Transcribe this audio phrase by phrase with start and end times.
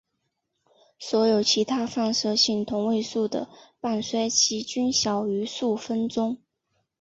[0.97, 3.47] 所有其他放射性同位素的
[3.79, 6.39] 半衰期均小于数分钟。